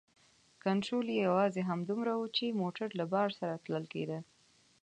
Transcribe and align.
کنترول 0.63 1.07
یې 1.15 1.19
یوازې 1.27 1.61
همدومره 1.69 2.13
و 2.15 2.23
چې 2.35 2.57
موټر 2.61 2.89
له 2.99 3.05
بار 3.13 3.29
سره 3.39 3.53
تلل 3.63 3.85
کیده. 3.93 4.19